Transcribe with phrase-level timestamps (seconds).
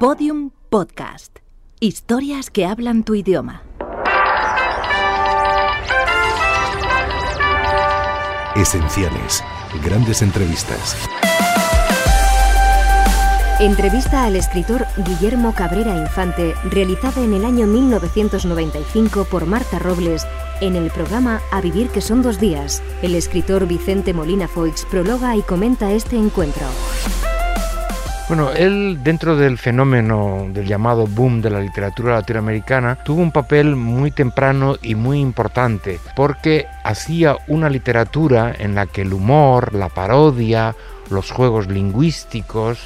[0.00, 1.40] Podium Podcast.
[1.78, 3.64] Historias que hablan tu idioma.
[8.56, 9.44] Esenciales.
[9.84, 10.96] Grandes entrevistas.
[13.60, 20.26] Entrevista al escritor Guillermo Cabrera Infante, realizada en el año 1995 por Marta Robles
[20.62, 22.82] en el programa A Vivir que son dos días.
[23.02, 26.64] El escritor Vicente Molina Foix prologa y comenta este encuentro.
[28.30, 33.74] Bueno, él dentro del fenómeno del llamado boom de la literatura latinoamericana tuvo un papel
[33.74, 39.88] muy temprano y muy importante porque hacía una literatura en la que el humor, la
[39.88, 40.76] parodia,
[41.10, 42.78] los juegos lingüísticos,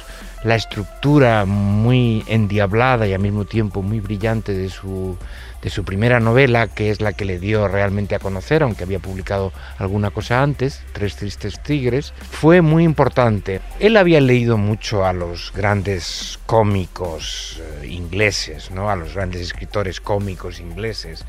[0.45, 5.17] la estructura muy endiablada y al mismo tiempo muy brillante de su,
[5.63, 8.99] de su primera novela, que es la que le dio realmente a conocer, aunque había
[8.99, 13.59] publicado alguna cosa antes, Tres Tristes Tigres, fue muy importante.
[13.79, 18.91] Él había leído mucho a los grandes cómicos eh, ingleses, ¿no?
[18.91, 21.25] a los grandes escritores cómicos ingleses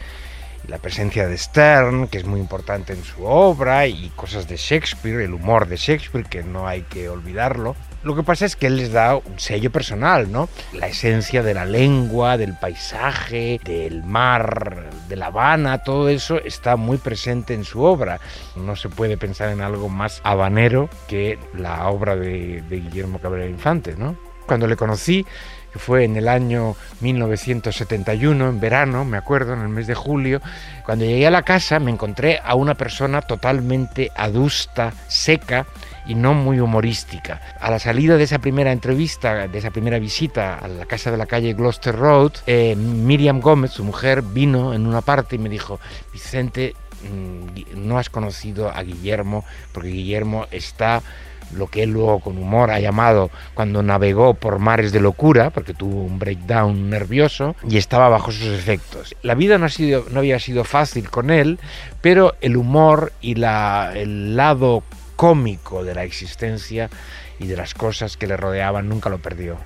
[0.68, 5.20] la presencia de Stern, que es muy importante en su obra, y cosas de Shakespeare,
[5.20, 7.76] el humor de Shakespeare, que no hay que olvidarlo.
[8.06, 10.48] Lo que pasa es que él les da un sello personal, ¿no?
[10.72, 16.76] La esencia de la lengua, del paisaje, del mar, de La Habana, todo eso está
[16.76, 18.20] muy presente en su obra.
[18.54, 23.96] No se puede pensar en algo más habanero que la obra de, Guillermo Cabrera Infante,
[23.96, 24.16] ¿no?
[24.46, 25.26] Cuando le conocí,
[25.72, 30.40] que fue en el año 1971, en verano, me acuerdo, en el mes de julio,
[30.84, 35.66] cuando llegué a la casa me encontré a una persona totalmente adusta, seca,
[36.06, 37.40] y no muy humorística.
[37.60, 41.16] A la salida de esa primera entrevista, de esa primera visita a la casa de
[41.16, 45.48] la calle Gloucester Road, eh, Miriam Gómez, su mujer, vino en una parte y me
[45.48, 45.80] dijo,
[46.12, 51.02] Vicente, mm, no has conocido a Guillermo, porque Guillermo está
[51.54, 55.74] lo que él luego con humor ha llamado cuando navegó por mares de locura, porque
[55.74, 59.14] tuvo un breakdown nervioso y estaba bajo sus efectos.
[59.22, 61.58] La vida no, ha sido, no había sido fácil con él,
[62.00, 64.82] pero el humor y la, el lado
[65.16, 66.90] cómico de la existencia
[67.38, 69.56] y de las cosas que le rodeaban nunca lo perdió.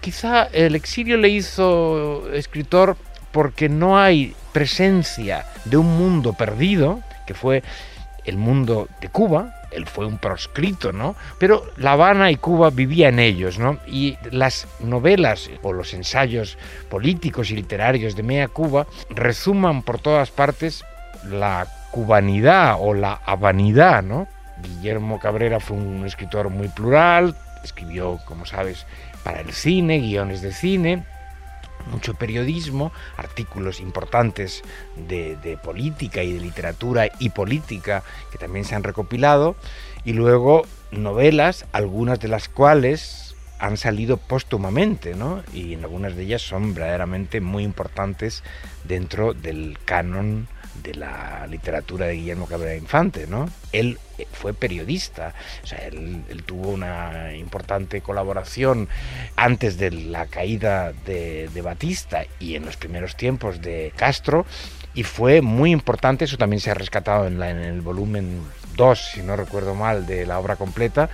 [0.00, 2.96] Quizá el exilio le hizo escritor
[3.32, 7.62] porque no hay presencia de un mundo perdido, que fue
[8.26, 11.16] el mundo de Cuba, él fue un proscrito, ¿no?
[11.38, 13.78] Pero La Habana y Cuba vivían ellos, ¿no?
[13.86, 20.30] Y las novelas o los ensayos políticos y literarios de Mea Cuba resuman por todas
[20.30, 20.84] partes
[21.24, 24.28] la cubanidad o la habanidad, ¿no?
[24.62, 28.86] Guillermo Cabrera fue un escritor muy plural, escribió, como sabes,
[29.22, 31.04] para el cine, guiones de cine,
[31.86, 34.62] mucho periodismo, artículos importantes
[35.08, 39.56] de, de, política y de literatura y política que también se han recopilado,
[40.04, 45.42] y luego novelas, algunas de las cuales han salido póstumamente, ¿no?
[45.52, 48.42] Y algunas de ellas son verdaderamente muy importantes
[48.84, 50.48] dentro del canon
[50.82, 53.48] de la literatura de Guillermo Cabrera Infante, ¿no?
[53.72, 58.88] Él eh, fue periodista, o sea, él, tuvo una importante colaboración
[59.36, 64.46] antes de la caída de, de Batista y en los primeros tiempos de Castro,
[64.94, 68.40] y fue muy importante, eso también se ha rescatado en, la, en el volumen
[68.76, 71.08] 2, si no recuerdo mal, de la obra completa,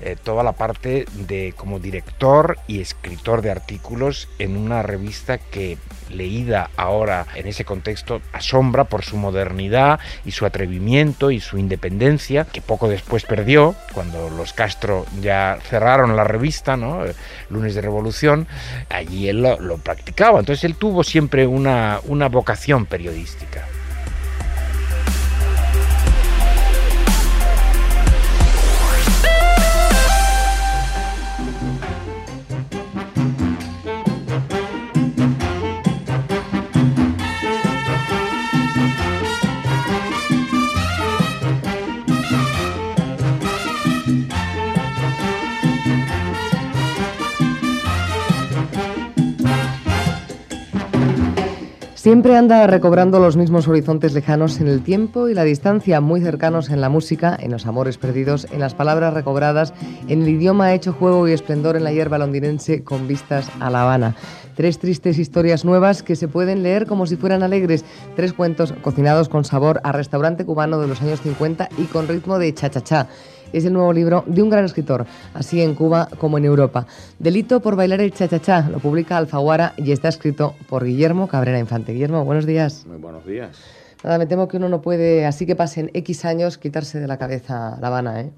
[0.00, 5.78] eh, toda la parte de como director y escritor de artículos en una revista que
[6.10, 12.44] leída ahora en ese contexto asombra por su modernidad y su atrevimiento y su independencia,
[12.44, 17.00] que poco después perdió, cuando los Castro ya cerraron la revista, ¿no?
[17.50, 18.46] Lunes de Revolución,
[18.90, 23.66] allí él lo, lo practicaba, entonces él tuvo siempre una, una vocación periodística.
[52.06, 56.70] Siempre anda recobrando los mismos horizontes lejanos en el tiempo y la distancia, muy cercanos
[56.70, 59.74] en la música, en los amores perdidos, en las palabras recobradas,
[60.06, 63.82] en el idioma hecho juego y esplendor en la hierba londinense con vistas a La
[63.82, 64.14] Habana.
[64.54, 67.84] Tres tristes historias nuevas que se pueden leer como si fueran alegres.
[68.14, 72.38] Tres cuentos cocinados con sabor a restaurante cubano de los años 50 y con ritmo
[72.38, 73.08] de cha-cha-cha
[73.56, 76.86] es el nuevo libro de un gran escritor, así en Cuba como en Europa.
[77.18, 81.92] Delito por bailar el cha-cha-cha, lo publica Alfaguara y está escrito por Guillermo Cabrera Infante.
[81.92, 82.84] Guillermo, buenos días.
[82.86, 83.58] Muy buenos días.
[84.04, 87.16] Nada, me temo que uno no puede, así que pasen X años, quitarse de la
[87.16, 88.30] cabeza La Habana, ¿eh?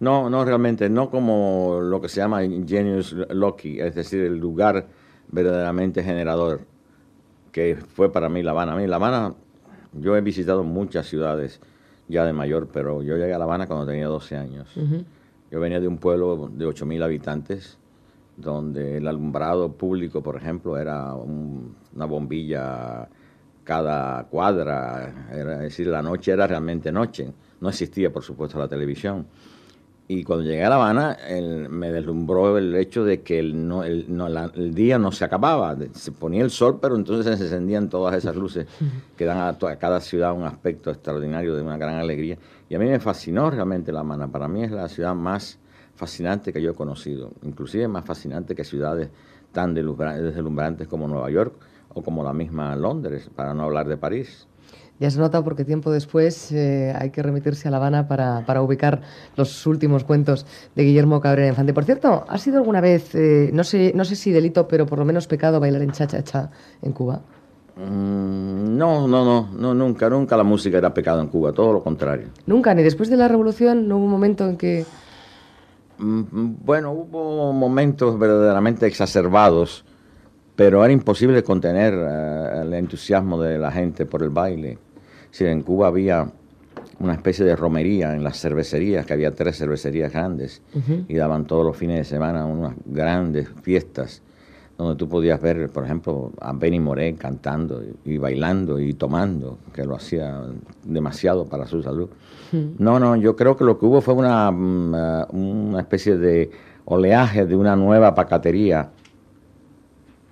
[0.00, 4.86] No, no realmente, no como lo que se llama Genius Loci, es decir, el lugar
[5.28, 6.60] verdaderamente generador,
[7.52, 8.72] que fue para mí La Habana.
[8.72, 9.34] A mí La Habana,
[9.92, 11.60] yo he visitado muchas ciudades
[12.08, 14.68] ya de mayor, pero yo llegué a La Habana cuando tenía 12 años.
[15.50, 17.78] Yo venía de un pueblo de 8.000 habitantes,
[18.36, 23.08] donde el alumbrado público, por ejemplo, era una bombilla
[23.64, 27.32] cada cuadra, era, es decir, la noche era realmente noche.
[27.60, 29.26] No existía, por supuesto, la televisión.
[30.08, 31.16] Y cuando llegué a La Habana,
[31.68, 35.76] me deslumbró el hecho de que el, día no se acababa.
[35.94, 38.68] Se ponía el sol, pero entonces se encendían todas esas luces
[39.16, 42.38] que dan a, a, cada ciudad un aspecto extraordinario de una gran alegría.
[42.68, 44.28] Y a mí me fascinó realmente La Habana.
[44.28, 45.58] Para mí es la ciudad más
[45.96, 47.32] fascinante que yo he conocido.
[47.42, 49.08] Inclusive más fascinante que ciudades
[49.50, 51.54] tan deslumbrantes como Nueva York
[51.94, 54.46] o como la misma Londres, para no hablar de París.
[54.98, 58.62] Ya se nota porque tiempo después eh, hay que remitirse a La Habana para, para,
[58.62, 59.02] ubicar
[59.36, 61.74] los últimos cuentos de Guillermo Cabrera Infante.
[61.74, 64.98] Por cierto, ¿ha sido alguna vez, eh, no, sé, no sé si delito, pero por
[64.98, 66.50] lo menos pecado bailar en cha-cha-cha
[66.80, 67.20] en Cuba?
[67.76, 71.82] Mm, no, no, no, no, nunca, nunca la música era pecado en Cuba, todo lo
[71.82, 72.28] contrario.
[72.46, 74.86] Nunca, ni después de la revolución no hubo un momento en que...
[75.98, 79.84] Mm, bueno, hubo momentos verdaderamente exacerbados,
[80.56, 84.78] pero era imposible contener uh, el entusiasmo de la gente por el baile.
[85.36, 86.32] Sí, en Cuba había
[86.98, 91.04] una especie de romería en las cervecerías, que había tres cervecerías grandes, uh -huh.
[91.08, 94.22] y daban todos los fines de semana unas grandes fiestas,
[94.78, 99.84] donde tú podías ver, por ejemplo, a Benny Moré cantando y, bailando y tomando, que
[99.84, 100.40] lo hacía
[100.84, 102.08] demasiado para su salud.
[102.50, 102.70] Uh -huh.
[102.78, 106.50] No, no, yo creo que lo que hubo fue una, una, una especie de
[106.86, 108.88] oleaje de una nueva pacatería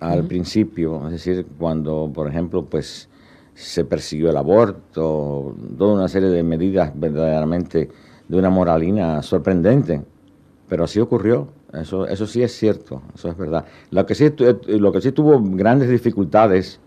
[0.01, 0.29] al uh -huh.
[0.29, 3.11] principio, es decir, cuando, por ejemplo, pues
[3.55, 7.89] se persiguió el aborto, toda una serie de medidas verdaderamente
[8.29, 10.03] de una moralina sorprendente,
[10.69, 13.65] pero así ocurrió, eso, eso sí es cierto, eso es verdad.
[13.91, 14.33] Lo que, sí,
[14.67, 16.81] lo que sí tuvo grandes dificultades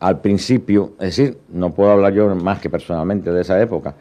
[0.00, 3.94] al principio, es decir, no puedo hablar yo más que personalmente de esa época,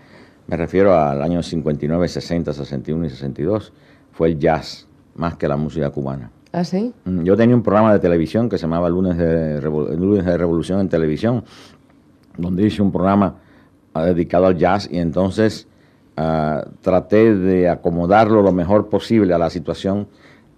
[0.48, 3.74] me refiero al año 59, 60, 61 y 62,
[4.12, 6.32] fue el jazz, más que la música cubana.
[6.54, 6.94] ¿Ah, sí?
[7.06, 10.82] Yo tenía un programa de televisión que se llamaba Lunes de, Revol Lunes de Revolución
[10.82, 11.46] en Televisión,
[12.38, 13.36] donde hice un programa
[13.96, 15.68] uh, dedicado al jazz y entonces
[16.18, 20.08] uh, traté de acomodarlo lo mejor posible a la situación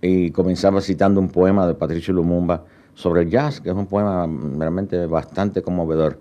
[0.02, 4.28] y comenzaba citando un poema de Patricio Lumumba sobre el jazz, que es un poema
[4.58, 6.20] realmente bastante conmovedor.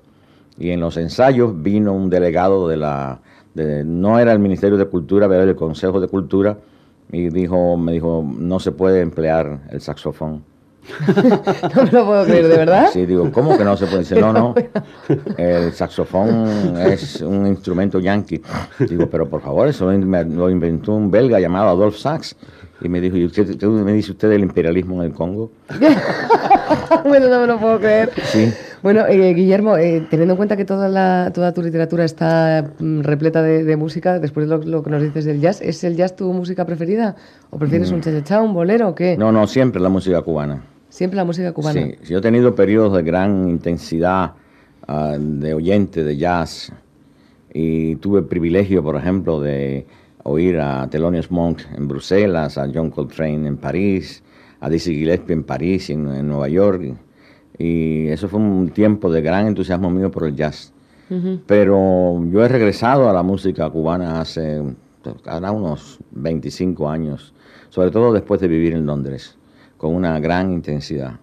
[0.58, 3.20] Y en los ensayos vino un delegado de la,
[3.54, 6.58] no era el Ministerio de Cultura, pero el Consejo de Cultura,
[7.10, 10.44] y dijo, me dijo, no se puede emplear el saxofón.
[11.74, 12.88] no me lo puedo creer, ¿de verdad?
[12.92, 14.00] Sí, digo, ¿cómo que no se puede?
[14.00, 14.54] Dice, no, no,
[15.36, 18.42] el saxofón es un instrumento yankee.
[18.80, 22.36] Digo, pero por favor, eso lo inventó un belga llamado Adolf Sax.
[22.80, 25.52] Y me dijo, ¿y usted, me dice usted del imperialismo en el Congo?
[27.04, 28.10] bueno, no me lo puedo creer.
[28.24, 28.52] Sí.
[28.82, 33.02] Bueno, eh, Guillermo, eh, teniendo en cuenta que toda, la, toda tu literatura está mm,
[33.02, 35.94] repleta de, de, música, después de lo, lo, que nos dices del jazz, ¿es el
[35.94, 37.14] jazz tu música preferida?
[37.50, 37.94] ¿O prefieres mm.
[37.94, 39.16] un cha un bolero o qué?
[39.16, 40.64] No, no, siempre la música cubana.
[40.92, 41.80] Siempre la música cubana.
[41.80, 44.34] Sí, yo he tenido periodos de gran intensidad
[44.86, 46.70] uh, de oyente de jazz
[47.50, 49.86] y tuve el privilegio, por ejemplo, de
[50.24, 54.22] oír a Thelonious Monk en Bruselas, a John Coltrane en París,
[54.60, 56.94] a Dizzy Gillespie en París y en, en Nueva York.
[57.56, 60.74] Y eso fue un tiempo de gran entusiasmo mío por el jazz.
[61.08, 61.40] Uh -huh.
[61.46, 64.60] Pero yo he regresado a la música cubana hace
[65.24, 67.32] ahora unos 25 años,
[67.70, 69.38] sobre todo después de vivir en Londres,
[69.82, 71.14] con una gran intensidad.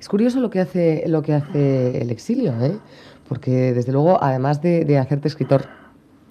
[0.00, 2.76] Es curioso lo que hace, lo que hace el exilio, ¿eh?
[3.28, 5.66] porque desde luego, además de, de hacerte escritor,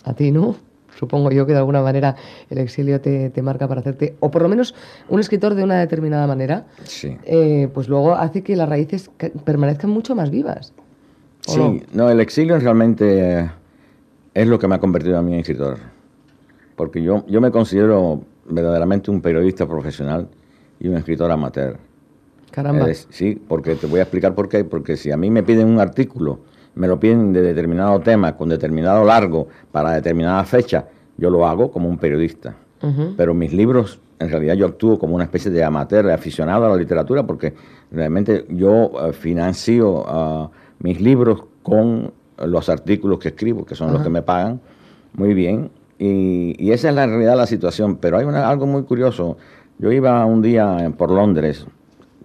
[0.04, 0.58] a ti, ¿no?
[1.00, 2.18] supongo yo que de alguna manera
[2.50, 4.76] el exilio te, te, marca para hacerte, o por lo menos
[5.08, 7.18] un escritor de una determinada manera, sí.
[7.24, 9.10] eh, pues luego hace que las raíces
[9.46, 10.74] permanezcan mucho más vivas.
[11.48, 11.80] Sí, no?
[11.94, 12.10] no?
[12.10, 13.50] el exilio realmente
[14.34, 15.78] es lo que me ha convertido a mí en escritor,
[16.76, 20.28] porque yo, yo me considero verdaderamente un periodista profesional
[20.82, 21.78] y un escritor amateur.
[22.50, 22.90] Caramba.
[22.90, 25.68] Eh, sí, porque te voy a explicar por qué, porque si a mí me piden
[25.68, 26.40] un artículo,
[26.76, 30.86] me lo piden de determinado tema, con determinado largo, para determinada fecha,
[31.18, 32.56] yo lo hago como un periodista.
[32.82, 33.14] Uh -huh.
[33.16, 36.70] Pero mis libros, en realidad yo actúo como una especie de amateur, de aficionado a
[36.70, 37.54] la literatura, porque
[37.92, 43.94] realmente yo uh, financio uh, mis libros con los artículos que escribo, que son -huh.
[43.94, 44.60] los que me pagan
[45.14, 45.70] muy bien.
[46.00, 47.98] Y, y, esa es la realidad de la situación.
[47.98, 49.38] Pero hay una, algo muy curioso.
[49.82, 51.66] Yo iba un día por Londres,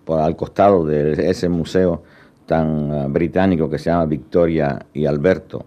[0.04, 2.02] por al costado de ese museo
[2.44, 5.64] tan uh, británico que se llama Victoria y Alberto,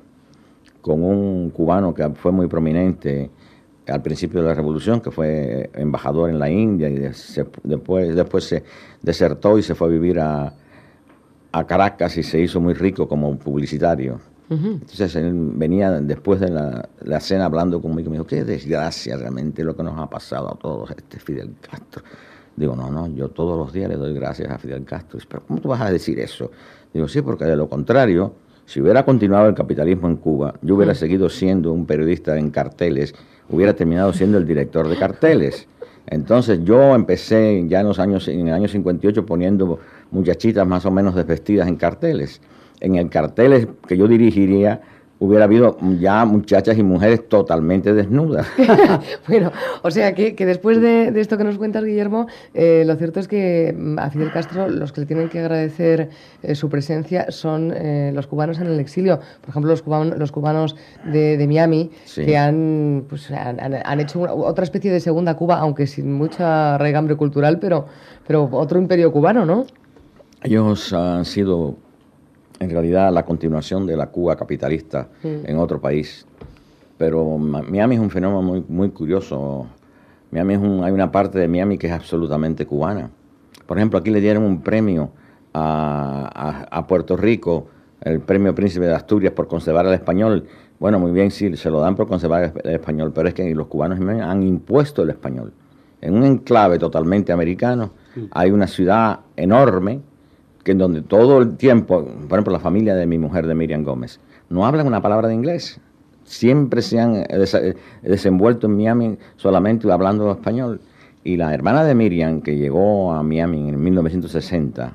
[0.82, 3.32] con un cubano que fue muy prominente,
[3.88, 7.00] al principio de la revolución, que fue embajador en la India y
[7.64, 8.64] después, después se
[9.02, 10.54] desertó y se fue a vivir a,
[11.52, 14.20] a Caracas y se hizo muy rico como publicitario.
[14.50, 19.16] Entonces él venía después de la, la, cena hablando conmigo y me dijo, qué desgracia
[19.16, 22.04] realmente lo que nos ha pasado a todos, este Fidel Castro.
[22.56, 25.20] Digo, no, no, yo todos los días le doy gracias a Fidel Castro.
[25.30, 26.52] Pero ¿cómo tú vas a decir eso?
[26.94, 28.34] Digo, sí, porque de lo contrario,
[28.66, 33.16] si hubiera continuado el capitalismo en Cuba, yo hubiera seguido siendo un periodista en carteles,
[33.50, 35.68] hubiera terminado siendo el director de carteles.
[36.06, 39.80] Entonces yo empecé ya en los años, en el año 58 poniendo
[40.12, 42.42] muchachitas más o menos desvestidas en carteles.
[42.82, 44.82] En el carteles que yo dirigiría
[45.20, 48.48] hubiera habido ya muchachas y mujeres totalmente desnudas.
[49.28, 49.52] bueno,
[49.84, 53.76] o sea que, después de, esto que nos cuentas, Guillermo, eh, lo cierto es que
[53.78, 56.10] mm, a Fidel Castro los que le tienen que agradecer
[56.42, 59.20] eh, su presencia son eh, los cubanos en el exilio.
[59.42, 64.92] Por ejemplo, los cubanos, los cubanos de, Miami, que han, pues, han, hecho otra especie
[64.92, 67.88] de segunda Cuba, aunque sin mucha regambre cultural, pero,
[68.26, 69.66] pero otro imperio cubano, ¿no?
[70.44, 71.76] Ellos han sido
[72.60, 76.26] en realidad la continuación de la Cuba capitalista en otro país.
[76.98, 79.68] Pero Miami es un fenómeno muy, muy curioso.
[80.32, 83.10] Miami es un, hay una parte de Miami que es absolutamente cubana.
[83.66, 85.12] Por ejemplo, aquí le dieron un premio
[85.54, 87.68] a, a, Puerto Rico,
[88.02, 90.46] el premio Príncipe de Asturias por conservar el español.
[90.80, 93.68] Bueno, muy bien, sí, se lo dan por conservar el español, pero es que los
[93.68, 95.54] cubanos han impuesto el español.
[96.02, 97.92] En un enclave totalmente americano
[98.32, 100.02] hay una ciudad enorme
[100.64, 103.84] que en donde todo el tiempo, por ejemplo, la familia de mi mujer, de Miriam
[103.84, 105.80] Gómez, no hablan una palabra de inglés.
[106.24, 110.82] Siempre se han eh, desenvuelto en Miami solamente hablando español.
[111.24, 114.94] Y la hermana de Miriam, que llegó a Miami en 1960,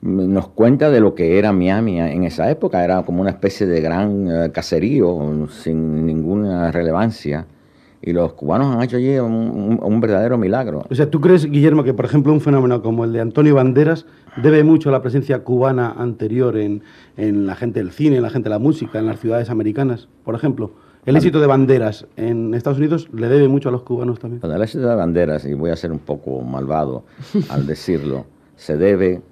[0.00, 2.84] nos cuenta de lo que era Miami en esa época.
[2.84, 7.46] Era como una especie de gran eh, caserío sin ninguna relevancia
[8.00, 10.84] y los cubanos han hecho allí un, verdadero milagro.
[10.88, 14.06] O sea, ¿tú crees, Guillermo, que por ejemplo un fenómeno como el de Antonio Banderas
[14.36, 16.82] debe mucho a la presencia cubana anterior en,
[17.16, 20.08] la gente del cine, en la gente de la música, en las ciudades americanas?
[20.24, 20.72] Por ejemplo,
[21.06, 24.40] el éxito de Banderas en Estados Unidos le debe mucho a los cubanos también.
[24.44, 27.04] el éxito de Banderas, y voy a ser un poco malvado
[27.48, 28.26] al decirlo,
[28.56, 29.22] se debe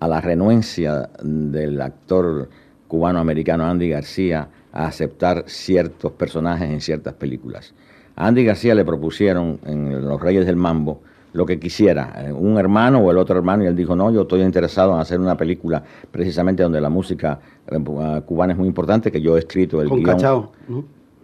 [0.00, 2.48] a la renuencia del actor
[2.88, 7.74] cubano-americano Andy García a aceptar ciertos personajes en ciertas películas.
[8.16, 11.00] A Andy García le propusieron en Los Reyes del Mambo
[11.34, 14.22] lo que quisiera, eh, un hermano o el otro hermano, y él dijo, no, yo
[14.22, 19.10] estoy interesado en hacer una película precisamente donde la música eh, cubana es muy importante,
[19.10, 20.52] que yo he escrito el con Cachao.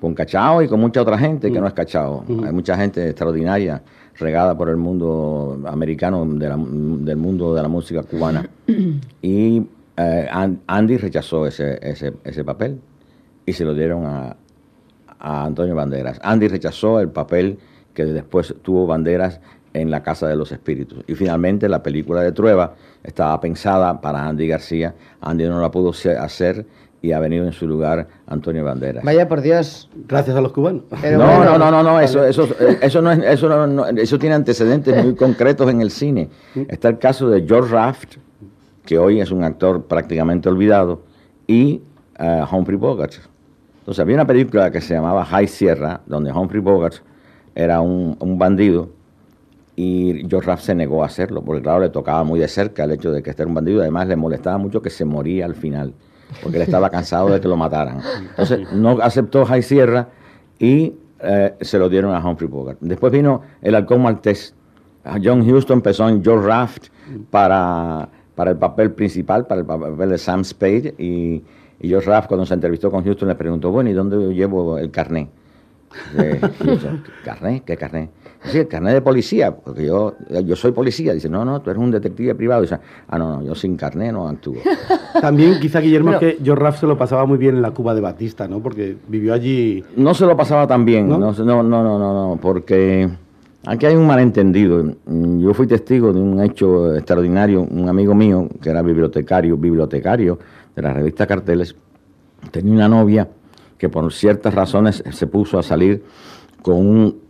[0.00, 2.25] Con Cachao y con mucha otra gente que no es Cachao.
[2.44, 3.82] Hay mucha gente extraordinaria
[4.18, 8.49] regada por el mundo americano, del mundo de la música cubana.
[9.23, 9.62] y
[9.97, 10.28] eh,
[10.66, 12.80] Andy rechazó ese, ese, ese papel
[13.47, 14.37] y se lo dieron a,
[15.20, 16.18] a Antonio Banderas.
[16.22, 17.58] Andy rechazó el papel
[17.94, 19.40] que después tuvo Banderas
[19.72, 21.04] en La Casa de los Espíritus.
[21.06, 24.94] Y finalmente la película de Trueba estaba pensada para Andy García.
[25.20, 26.66] Andy no la pudo hacer
[27.02, 29.04] y ha venido en su lugar Antonio Banderas.
[29.04, 29.88] Vaya por Dios.
[30.06, 30.84] Gracias a los cubanos.
[30.90, 32.48] no, no, no, no, no, eso, eso,
[32.80, 36.28] eso, no es, eso, no, eso tiene antecedentes muy concretos en el cine.
[36.68, 38.16] Está el caso de George Raft,
[38.84, 41.02] que hoy es un actor prácticamente olvidado,
[41.46, 41.82] y
[42.18, 43.14] uh, Humphrey Bogart.
[43.90, 46.99] Entonces había una película que se llamaba High Sierra, donde Humphrey Bogart
[47.56, 48.90] era un, bandido
[49.75, 52.92] y George Raft se negó a hacerlo, porque claro, le tocaba muy de cerca el
[52.92, 55.56] hecho de que este era un bandido, además le molestaba mucho que se moría al
[55.56, 55.92] final,
[56.40, 58.00] porque él estaba cansado de que lo mataran.
[58.28, 60.11] Entonces no aceptó High Sierra
[60.61, 62.78] y eh, se lo dieron a Humphrey Bogart.
[62.80, 64.54] Después vino el halcón maltés.
[65.20, 66.87] John Huston empezó en George Raft
[67.32, 71.42] para, para el papel principal, para el papel de Sam Spade, y
[71.80, 74.90] y yo, Raf, cuando se entrevistó con Houston, le preguntó, bueno, ¿y dónde llevo el
[74.90, 75.28] carné?
[77.25, 77.62] ¿Carné?
[77.64, 78.10] ¿Qué carné?
[78.44, 81.12] Sí, el carné de policía, porque yo, yo soy policía.
[81.12, 82.62] Dice, no, no, tú eres un detective privado.
[82.62, 84.56] Dice, ah, no, no, yo sin carné no actúo.
[85.20, 88.00] También quizá, Guillermo, que yo, Raf, se lo pasaba muy bien en la Cuba de
[88.00, 88.60] Batista, ¿no?
[88.60, 89.84] Porque vivió allí...
[89.96, 93.08] No se lo pasaba tan bien, no, no, no, no, no, no porque...
[93.66, 94.82] Aquí hay un malentendido.
[95.06, 97.60] Yo fui testigo de un hecho extraordinario.
[97.60, 100.38] Un amigo mío, que era bibliotecario, bibliotecario,
[100.80, 101.76] de la revista Carteles,
[102.50, 103.28] tenía una novia
[103.78, 106.02] que por ciertas razones se puso a salir
[106.62, 107.20] con un,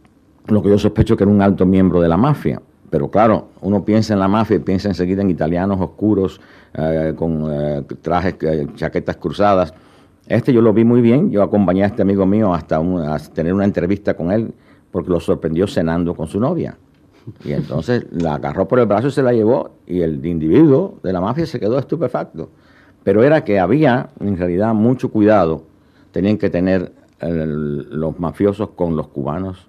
[0.47, 2.61] lo que yo sospecho que era un alto miembro de la mafia.
[2.90, 6.40] Pero claro, uno piensa en la mafia y piensa enseguida en italianos oscuros,
[6.75, 9.73] eh, con eh, trajes, eh, chaquetas cruzadas.
[10.26, 13.54] Este yo lo vi muy bien, yo acompañé a este amigo mío hasta a tener
[13.54, 14.52] una entrevista con él,
[14.90, 16.78] porque lo sorprendió cenando con su novia.
[17.45, 21.12] Y entonces la agarró por el brazo y se la llevó, y el individuo de
[21.12, 22.50] la mafia se quedó estupefacto
[23.04, 25.64] pero era que había en realidad mucho cuidado,
[26.12, 29.69] tenían que tener los mafiosos con los cubanos,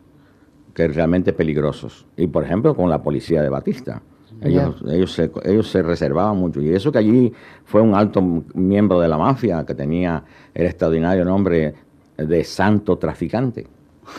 [0.74, 2.06] que realmente peligrosos.
[2.16, 4.02] Y por ejemplo con la policía de Batista.
[4.40, 6.62] Ellos, ellos, se, ellos se reservaban mucho.
[6.62, 7.34] Y eso que allí
[7.66, 8.22] fue un alto
[8.54, 10.24] miembro de la mafia que tenía
[10.54, 11.76] el extraordinario nombre
[12.18, 13.68] de santo traficante.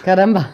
[0.05, 0.53] Caramba.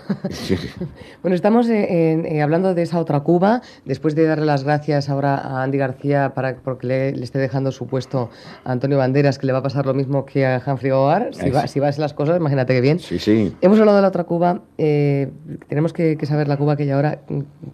[1.22, 3.62] bueno, estamos eh, hablando de esa otra Cuba.
[3.84, 7.86] Después de darle las gracias ahora a Andy García para porque le, esté dejando su
[7.86, 8.30] puesto
[8.64, 11.34] a Antonio Banderas, que le va a pasar lo mismo que a Humphrey Bogart.
[11.34, 12.98] Si, va, si vas las cosas, imagínate qué bien.
[12.98, 13.54] Sí, sí.
[13.60, 14.62] Hemos hablado de la otra Cuba.
[14.78, 15.30] Eh,
[15.68, 17.20] tenemos que, saber la Cuba que hay ahora.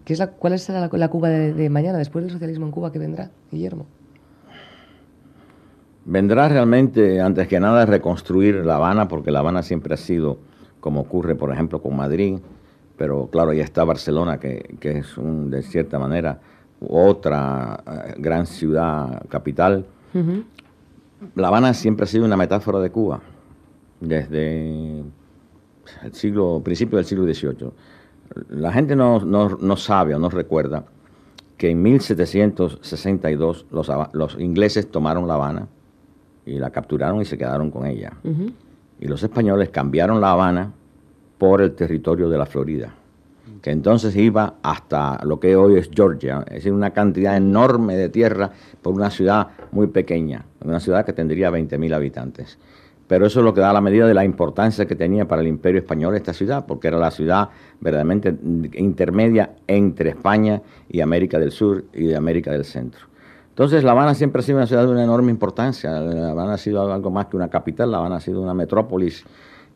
[0.03, 2.99] ¿Qué es la, ¿Cuál es la, Cuba de mañana, después del socialismo en Cuba, que
[2.99, 3.85] vendrá, Guillermo?
[6.05, 10.37] Vendrá realmente, antes que nada, reconstruir La Habana, porque La Habana siempre ha sido
[10.85, 12.37] como ocurre, por ejemplo, con Madrid,
[12.95, 16.39] pero claro, ya está Barcelona, que, es de cierta manera
[16.79, 19.87] otra eh, gran ciudad capital.
[21.33, 23.19] La Habana siempre ha sido una metáfora de Cuba,
[23.99, 24.99] desde
[26.03, 27.71] el siglo, principio del siglo XVIII.
[28.49, 30.85] La gente no, no sabe o no recuerda
[31.57, 35.67] que en 1762 los, los, ingleses tomaron La Habana
[36.45, 38.13] y la capturaron y se quedaron con ella
[38.99, 40.71] y los españoles cambiaron La Habana
[41.37, 42.93] por el territorio de la Florida,
[43.61, 48.09] que entonces iba hasta lo que hoy es Georgia, es decir, una cantidad enorme de
[48.09, 52.57] tierra por una ciudad muy pequeña, una ciudad que tendría 20.000 habitantes.
[53.07, 55.47] Pero eso es lo que da la medida de la importancia que tenía para el
[55.47, 57.49] imperio español esta ciudad, porque era la ciudad
[57.79, 58.35] verdaderamente
[58.73, 63.05] intermedia entre España y América del Sur y de América del Centro.
[63.55, 65.89] Entonces, La Habana siempre ha sido una ciudad de una enorme importancia.
[66.01, 69.23] La Habana ha sido algo más que una capital, La Habana ha sido una metrópolis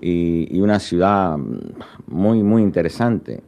[0.01, 1.38] y, una ciudad
[2.07, 3.41] muy, muy interesante.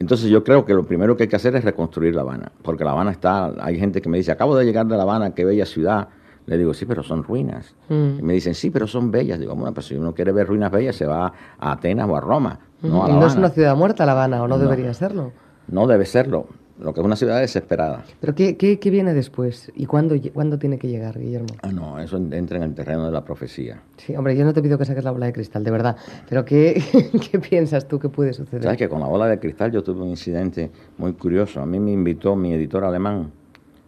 [0.00, 2.82] Entonces yo creo que lo primero que hay que hacer es reconstruir La Habana, porque
[2.82, 5.44] La Habana está, hay gente que me dice, acabo de llegar de La Habana, qué
[5.44, 6.08] bella ciudad.
[6.46, 7.72] Le digo, sí, pero son ruinas.
[7.88, 8.18] Mm.
[8.18, 9.38] Y me dicen, sí, pero son bellas.
[9.38, 12.20] Digo, bueno, pues si uno quiere ver ruinas bellas, se va a Atenas o a
[12.20, 12.58] Roma.
[12.82, 14.58] No, ¿Y no es una ciudad muerta La Habana o no.
[14.58, 15.30] debería serlo?
[15.68, 18.04] No debe serlo lo que es una ciudad desesperada.
[18.20, 19.72] ¿Pero qué, qué, viene después?
[19.74, 21.48] ¿Y cuándo, cuándo, tiene que llegar, Guillermo?
[21.62, 23.80] Ah, no, eso entra en el terreno de la profecía.
[23.96, 25.96] Sí, hombre, yo no te pido que saques la bola de cristal, de verdad.
[26.28, 26.82] Pero ¿qué,
[27.30, 28.62] qué piensas tú que puede suceder?
[28.62, 31.60] Sabes que con la bola de cristal yo tuve un incidente muy curioso.
[31.60, 33.30] A mí me invitó mi editor alemán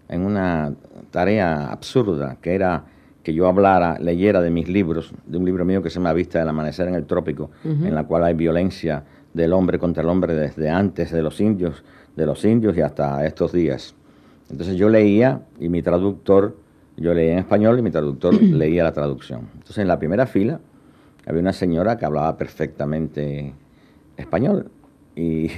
[0.08, 0.72] en una
[1.10, 2.84] tarea absurda, que era
[3.22, 6.38] que yo hablara, leyera de mis libros, de un libro mío que se llama Vista
[6.38, 10.34] del Amanecer en el Trópico, en la cual hay violencia del hombre contra el hombre
[10.34, 11.84] desde antes de los indios
[12.18, 13.94] de los indios y hasta estos días.
[14.50, 16.56] Entonces yo leía y mi traductor,
[16.96, 19.48] yo leía en español y mi traductor leía la traducción.
[19.54, 20.60] Entonces en la primera fila
[21.26, 23.54] había una señora que hablaba perfectamente
[24.16, 24.70] español
[25.14, 25.50] y,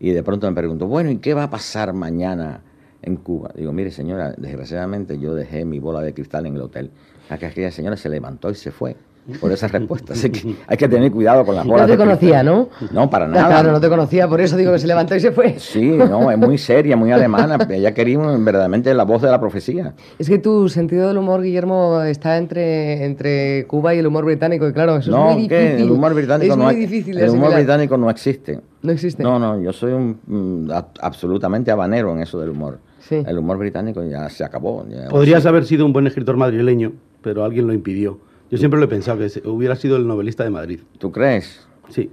[0.00, 2.62] y de pronto me preguntó, bueno, ¿y qué va a pasar mañana
[3.02, 3.50] en Cuba?
[3.54, 6.90] Digo, mire señora, desgraciadamente yo dejé mi bola de cristal en el hotel.
[7.28, 8.96] Aquella señora se levantó y se fue
[9.40, 10.12] por esa respuesta.
[10.12, 11.86] Así que hay que tener cuidado con las bolas.
[11.86, 12.68] No te conocía, ¿no?
[12.92, 13.46] No, para nada.
[13.46, 15.58] Claro, no te conocía, por eso digo que se levantó y se fue.
[15.58, 17.58] Sí, no, es muy seria, muy alemana.
[17.70, 19.94] Ella quería verdaderamente la voz de la profecía.
[20.18, 24.68] Es que tu sentido del humor, Guillermo, está entre, entre Cuba y el humor británico,
[24.68, 25.80] y claro, eso es muy difícil.
[25.82, 27.18] El humor británico es no muy difícil.
[27.18, 28.60] El humor británico no existe.
[28.82, 29.22] No existe.
[29.22, 32.78] No, no, yo soy un, mm, absolutamente habanero en eso del humor.
[33.00, 33.22] Sí.
[33.26, 34.84] El humor británico ya se acabó.
[35.10, 38.18] Podrías haber sido un buen escritor madrileño, pero alguien lo impidió.
[38.50, 40.80] Yo siempre lo he pensado, que hubiera sido el novelista de Madrid.
[40.98, 41.66] ¿Tú crees?
[41.88, 42.10] Sí.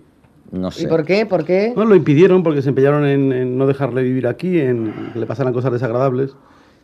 [0.52, 0.84] No sé.
[0.84, 1.26] ¿Y por qué?
[1.26, 1.73] ¿Por qué?
[1.76, 5.52] No, lo impidieron porque se empeñaron en, no dejarle vivir aquí, en que le pasaran
[5.52, 6.36] cosas desagradables.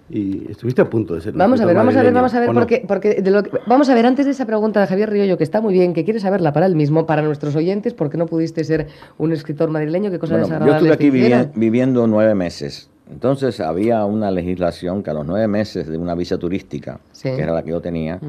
[0.10, 1.34] Y estuviste a punto de ser.
[1.34, 3.96] Vamos a ver, vamos a ver, vamos a ver, porque, porque de lo vamos a
[3.96, 6.52] ver, antes de esa pregunta de Javier Riollo, que está muy bien, que quiere saberla
[6.52, 8.88] para él mismo, para nuestros oyentes, ¿por qué no pudiste ser
[9.18, 10.12] un escritor madrileño?
[10.12, 12.90] ¿Qué cosa bueno, Yo estuve aquí viviendo nueve meses.
[13.10, 17.54] Entonces había una legislación que a los nueve meses de una visa turística, que era
[17.54, 18.20] la que yo tenía,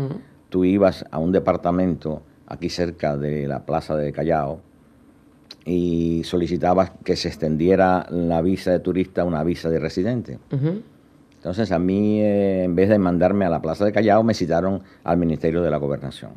[0.55, 4.61] tú ibas a un departamento aquí cerca de la plaza de Callao
[5.64, 10.38] y solicitabas que se extendiera la visa de turista a una visa de residente.
[11.35, 14.81] Entonces a mí, eh, en vez de mandarme a la plaza de Callao, me citaron
[15.03, 16.31] al Ministerio de la Gobernación.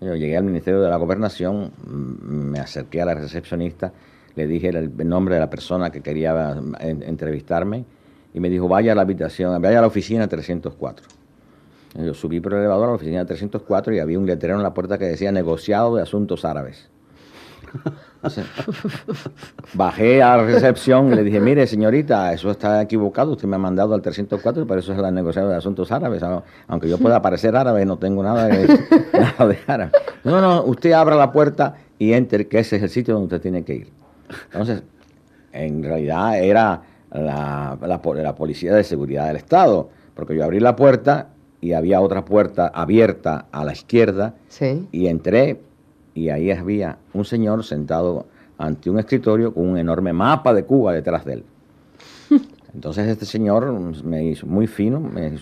[0.00, 3.92] Yo llegué al Ministerio de la Gobernación, mm, me acerqué a la recepcionista,
[4.34, 7.84] le dije el nombre de la persona que quería eh, entrevistarme
[8.32, 11.19] y me dijo, vaya a la habitación, vaya a la oficina 304.
[11.94, 14.72] Yo subí por el elevador a la oficina 304 y había un letrero en la
[14.72, 16.88] puerta que decía negociado de asuntos árabes.
[19.74, 23.58] bajé a la recepción y le dije, mire señorita, eso está equivocado, usted me ha
[23.58, 26.22] mandado al 304, pero eso es la negociado de asuntos árabes.
[26.68, 28.66] Aunque yo pueda parecer árabe, no tengo nada de,
[29.12, 29.92] nada de árabe.
[30.24, 33.40] No, no, usted abra la puerta y entre, que ese es el sitio donde usted
[33.40, 33.88] tiene que ir.
[34.52, 34.82] Entonces,
[35.52, 41.30] en realidad era la, la policía de seguridad del Estado, porque yo abrí la puerta
[41.60, 44.34] y había otra puerta abierta a la izquierda
[44.92, 45.60] y entré
[46.14, 48.26] y ahí había un señor sentado
[48.58, 51.44] ante un escritorio con un enorme mapa de Cuba detrás de él.
[52.74, 53.72] Entonces este señor
[54.04, 55.32] me hizo muy fino, me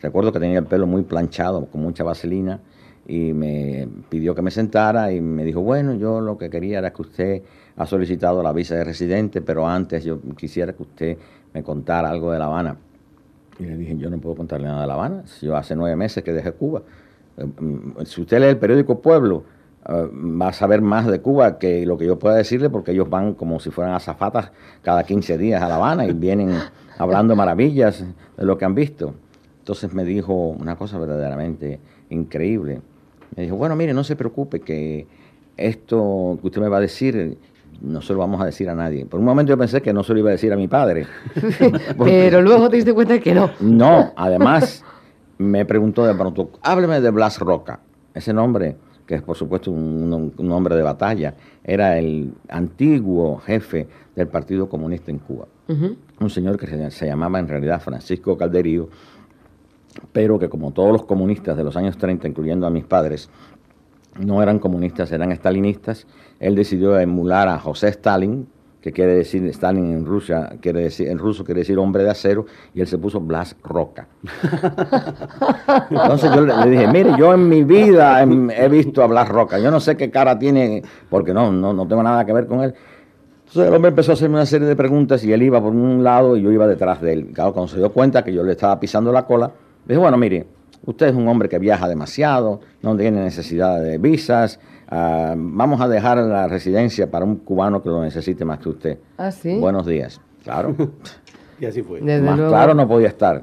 [0.00, 2.60] recuerdo que tenía el pelo muy planchado, con mucha vaselina,
[3.06, 6.92] y me pidió que me sentara y me dijo, bueno, yo lo que quería era
[6.92, 7.42] que usted
[7.76, 11.18] ha solicitado la visa de residente, pero antes yo quisiera que usted
[11.52, 12.76] me contara algo de La Habana.
[13.62, 16.24] Y le dije, yo no puedo contarle nada de La Habana, yo hace nueve meses
[16.24, 16.82] que dejé Cuba.
[17.36, 19.44] Eh, mm, si usted lee el periódico Pueblo,
[19.88, 23.08] eh, va a saber más de Cuba que lo que yo pueda decirle, porque ellos
[23.08, 24.50] van como si fueran azafatas
[24.82, 26.50] cada 15 días a La Habana y vienen
[26.98, 28.04] hablando maravillas
[28.36, 29.14] de lo que han visto.
[29.60, 31.78] Entonces me dijo una cosa verdaderamente
[32.10, 32.82] increíble.
[33.36, 35.06] Me dijo, bueno, mire, no se preocupe que
[35.56, 37.38] esto que usted me va a decir,
[37.80, 39.06] no se lo vamos a decir a nadie.
[39.06, 41.06] Por un momento yo pensé que no se lo iba a decir a mi padre.
[41.98, 43.50] Pero luego te diste cuenta que no.
[43.60, 44.84] No, además
[45.38, 47.80] me preguntó de pronto, hábleme de Blas Roca.
[48.14, 54.28] Ese nombre que es por supuesto un, hombre de batalla, era el antiguo jefe del
[54.28, 55.46] Partido Comunista en Cuba.
[55.68, 58.88] Un señor que se, llamaba en realidad Francisco Calderío,
[60.12, 63.30] pero que como todos los comunistas de los años 30, incluyendo a mis padres,
[64.18, 66.06] no eran comunistas, eran estalinistas,
[66.40, 68.46] él decidió emular a José Stalin,
[68.82, 72.46] que quiere decir, Stalin en Rusia, quiere decir, en ruso quiere decir hombre de acero,
[72.74, 74.08] y él se puso Blas Roca.
[75.90, 79.70] Entonces yo le, dije, mire, yo en mi vida he, visto a Blas Roca, yo
[79.70, 82.74] no sé qué cara tiene, porque no, no, no tengo nada que ver con él.
[83.46, 86.02] Entonces el hombre empezó a hacerme una serie de preguntas y él iba por un
[86.02, 87.30] lado y yo iba detrás de él.
[87.32, 89.52] Claro, cuando se dio cuenta que yo le estaba pisando la cola,
[89.86, 90.46] dije, bueno, mire,
[90.84, 94.58] usted es un hombre que viaja demasiado, no tiene necesidad de visas,
[94.94, 98.98] Ah, vamos a dejar la residencia para un cubano que lo necesite más que usted.
[99.16, 99.58] Ah, sí.
[99.58, 100.20] Buenos días.
[100.44, 100.76] Claro.
[101.60, 102.02] y así fue.
[102.02, 103.42] más claro no podía estar.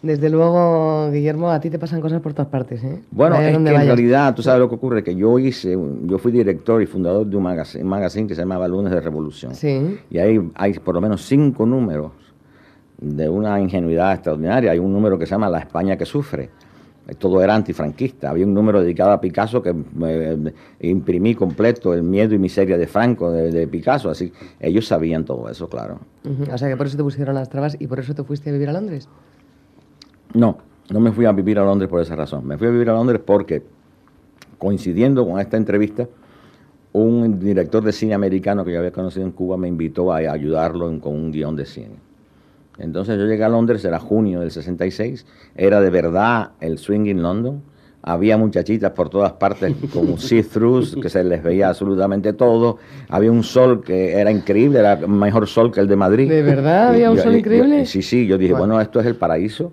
[0.00, 2.82] Desde luego, Guillermo, a ti te pasan cosas por todas partes.
[2.82, 3.02] ¿eh?
[3.10, 6.32] Bueno, es que en realidad, tú sabes lo que ocurre, que yo hice, yo fui
[6.32, 9.54] director y fundador de un magazine, un magazine que se llamaba Lunes de Revolución.
[9.54, 9.98] Sí.
[10.08, 12.12] Y ahí hay por lo menos cinco números
[12.98, 14.70] de una ingenuidad extraordinaria.
[14.70, 16.48] Hay un número que se llama La España que sufre
[17.16, 18.30] todo era antifranquista.
[18.30, 22.86] Había un número dedicado a Picasso que eh, imprimí completo, El miedo y miseria de
[22.86, 24.10] Franco, de, Picasso.
[24.10, 26.00] Así ellos sabían todo eso, claro.
[26.52, 28.52] O sea que por eso te pusieron las trabas y por eso te fuiste a
[28.52, 29.08] vivir a Londres.
[30.34, 30.58] No,
[30.90, 32.46] no me fui a vivir a Londres por esa razón.
[32.46, 33.62] Me fui a vivir a Londres porque,
[34.58, 36.06] coincidiendo con esta entrevista,
[36.92, 40.86] un director de cine americano que yo había conocido en Cuba me invitó a ayudarlo
[41.00, 42.07] con un guion de cine.
[42.78, 47.22] Entonces yo llegué a Londres, era junio del 66, era de verdad el swing in
[47.22, 47.62] London.
[48.00, 52.78] Había muchachitas por todas partes como see-throughs, que se les veía absolutamente todo.
[53.08, 56.28] Había un sol que era increíble, era mejor sol que el de Madrid.
[56.28, 57.84] ¿De verdad había un sol increíble?
[57.86, 59.72] sí, sí, yo dije, bueno, esto es el paraíso.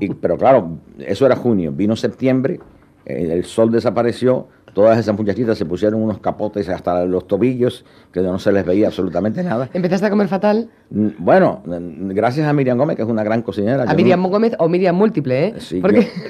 [0.00, 1.70] Y, pero claro, eso era junio.
[1.70, 2.60] Vino septiembre,
[3.04, 8.38] el sol desapareció, Todas esas muchachitas se pusieron unos capotes hasta los tobillos, que no
[8.38, 9.68] se les veía absolutamente nada.
[9.72, 10.68] ¿Empezaste a comer fatal?
[10.90, 13.84] Mm, bueno, mm, gracias a Miriam Gómez, que es una gran cocinera.
[13.84, 15.54] A Miriam Gómez o Miriam Múltiple, ¿eh?
[15.58, 15.82] Sí,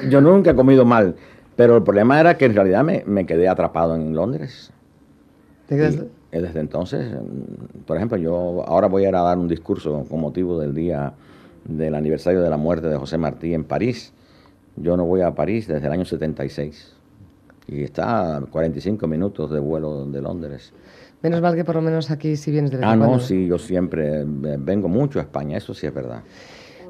[0.09, 1.17] yo, nunca he comido mal,
[1.57, 4.73] pero el problema era que en realidad me, quedé atrapado en Londres.
[5.67, 6.09] ¿Te quedaste?
[6.33, 10.21] desde entonces, mm, por ejemplo, yo ahora voy a ir a dar un discurso con
[10.21, 11.13] motivo del día
[11.65, 14.15] del aniversario de la muerte de José Martí en París.
[14.77, 17.00] Yo no voy a París desde el año 76
[17.71, 20.73] y está a 45 minutos de vuelo de Londres.
[21.23, 23.59] Menos mal que por lo menos aquí si vienes de vez Ah, no, sí, yo
[23.59, 26.23] siempre vengo mucho a España, eso sí es verdad.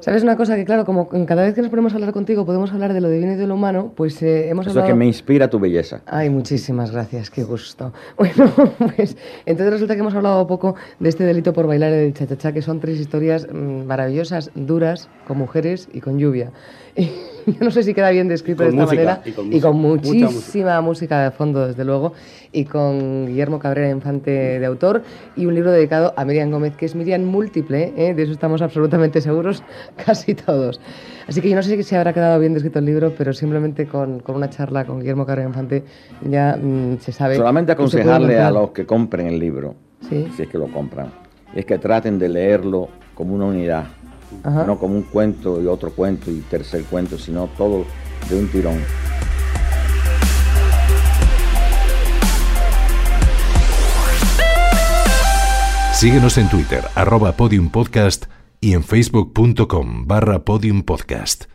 [0.01, 0.55] ¿Sabes una cosa?
[0.55, 3.09] Que claro, como cada vez que nos ponemos a hablar contigo podemos hablar de lo
[3.09, 6.01] divino y de lo humano, pues eh, hemos Eso es que me inspira tu belleza.
[6.07, 7.93] Ay, muchísimas gracias, qué gusto.
[8.17, 8.51] Bueno,
[8.95, 9.15] pues
[9.45, 12.79] entonces resulta que hemos hablado poco de este delito por bailar el chachachá, que son
[12.79, 16.51] tres historias mm, maravillosas, duras, con mujeres y con lluvia.
[17.47, 19.21] yo no sé si queda bien descrito de esta manera.
[19.25, 21.23] Y con, muchísima música.
[21.23, 22.13] de fondo, desde luego.
[22.51, 25.03] Y con Guillermo Cabrera Infante de autor.
[25.35, 27.93] Y un libro dedicado a Miriam Gómez, que es Miriam múltiple.
[27.95, 28.13] ¿eh?
[28.13, 29.63] De eso estamos absolutamente seguros,
[30.05, 30.79] casi todos.
[31.27, 34.21] Así que yo no sé si habrá quedado bien descrito el libro, pero simplemente con,
[34.27, 35.83] una charla con Guillermo Cabrera Infante
[36.27, 37.35] ya mm, se sabe.
[37.35, 39.75] Solamente aconsejarle a los que compren el libro,
[40.09, 41.11] si es que lo compran,
[41.53, 43.85] es que traten de leerlo como una unidad
[44.43, 47.85] no como un cuento y otro cuento y tercer cuento, sino todo
[48.29, 48.79] de un tirón.
[55.93, 58.25] Síguenos en Twitter, arroba podiumpodcast
[58.59, 61.45] y en facebook.com barra podiumpodcast.